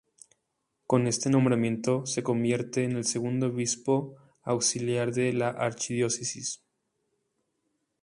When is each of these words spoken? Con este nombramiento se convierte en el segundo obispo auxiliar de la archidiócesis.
Con 0.87 1.05
este 1.05 1.29
nombramiento 1.29 2.07
se 2.07 2.23
convierte 2.23 2.85
en 2.85 2.93
el 2.93 3.03
segundo 3.05 3.49
obispo 3.49 4.15
auxiliar 4.41 5.11
de 5.13 5.31
la 5.31 5.49
archidiócesis. 5.49 6.63